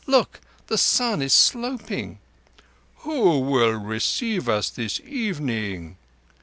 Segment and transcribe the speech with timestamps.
[0.07, 2.17] Look, the sun is sloping."
[3.01, 5.95] "Who will receive us this evening?"